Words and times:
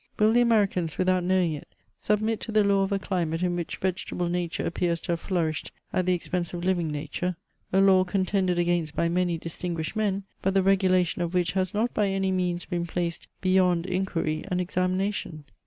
Will 0.17 0.33
the 0.33 0.41
Americans, 0.41 0.97
without 0.97 1.23
knowing 1.23 1.53
it, 1.53 1.67
submit 1.99 2.39
to 2.39 2.51
the 2.51 2.63
law 2.63 2.81
of 2.81 2.91
a 2.91 2.97
climate 2.97 3.43
in 3.43 3.55
which 3.55 3.77
vegetable 3.77 4.29
nature 4.29 4.65
appears 4.65 4.99
to 5.01 5.11
have 5.11 5.19
flourished 5.19 5.71
at 5.93 6.07
the 6.07 6.13
expense 6.13 6.55
of 6.55 6.65
living 6.65 6.91
nature; 6.91 7.35
a 7.71 7.79
law 7.79 8.03
con 8.03 8.25
tended 8.25 8.57
against 8.57 8.95
by 8.95 9.09
many 9.09 9.37
distinguished 9.37 9.95
men, 9.95 10.23
but 10.41 10.55
the 10.55 10.63
regulation 10.63 11.21
of 11.21 11.35
which 11.35 11.51
has 11.51 11.71
not 11.75 11.93
by 11.93 12.07
any 12.07 12.31
means 12.31 12.65
been 12.65 12.87
placed 12.87 13.27
beyond 13.41 13.85
inquiry 13.85 14.43
and 14.47 14.59
ex 14.59 14.73
amination 14.73 15.43